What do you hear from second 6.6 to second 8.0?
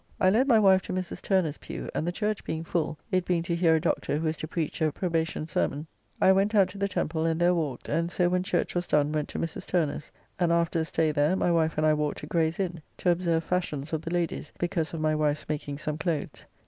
to the Temple and there walked,